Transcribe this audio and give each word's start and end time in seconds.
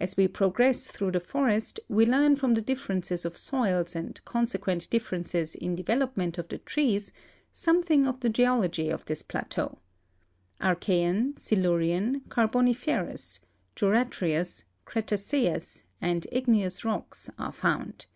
As 0.00 0.16
we 0.16 0.28
progress 0.28 0.86
through 0.86 1.10
the 1.10 1.20
forest 1.20 1.78
we 1.90 2.06
learn 2.06 2.36
from 2.36 2.54
the 2.54 2.62
ditlerences 2.62 3.26
of 3.26 3.36
soils 3.36 3.94
and 3.94 4.18
consequent 4.24 4.88
differences 4.88 5.54
in 5.54 5.76
develo]tment 5.76 6.38
of 6.38 6.48
the 6.48 6.56
trees 6.56 7.12
something 7.52 8.06
of 8.06 8.20
the 8.20 8.30
geology 8.30 8.88
of 8.88 9.04
this 9.04 9.20
plateau. 9.22 9.76
Arcluean, 10.58 11.38
Silurian, 11.38 12.20
Carboniferous, 12.30 13.40
Juratrias, 13.76 14.64
Cretaceous, 14.86 15.84
and 16.00 16.26
igneous 16.32 16.82
rocks 16.82 17.28
are 17.38 17.52
found. 17.52 18.06